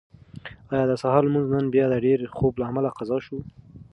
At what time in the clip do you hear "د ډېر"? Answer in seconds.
1.89-2.19